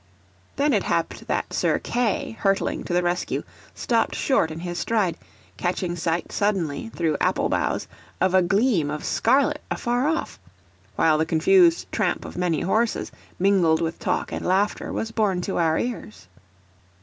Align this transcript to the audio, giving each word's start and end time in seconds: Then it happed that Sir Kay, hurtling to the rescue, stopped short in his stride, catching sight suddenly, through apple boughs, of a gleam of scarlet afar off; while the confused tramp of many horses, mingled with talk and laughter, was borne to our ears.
Then 0.55 0.73
it 0.73 0.81
happed 0.81 1.27
that 1.27 1.53
Sir 1.53 1.77
Kay, 1.77 2.31
hurtling 2.39 2.83
to 2.85 2.93
the 2.95 3.03
rescue, 3.03 3.43
stopped 3.75 4.15
short 4.15 4.49
in 4.49 4.61
his 4.61 4.79
stride, 4.79 5.15
catching 5.57 5.95
sight 5.95 6.31
suddenly, 6.31 6.89
through 6.95 7.17
apple 7.21 7.49
boughs, 7.49 7.87
of 8.19 8.33
a 8.33 8.41
gleam 8.41 8.89
of 8.89 9.05
scarlet 9.05 9.61
afar 9.69 10.07
off; 10.07 10.39
while 10.95 11.19
the 11.19 11.25
confused 11.27 11.85
tramp 11.91 12.25
of 12.25 12.35
many 12.35 12.61
horses, 12.61 13.11
mingled 13.37 13.79
with 13.79 13.99
talk 13.99 14.31
and 14.31 14.43
laughter, 14.43 14.91
was 14.91 15.11
borne 15.11 15.39
to 15.41 15.57
our 15.57 15.77
ears. 15.77 16.27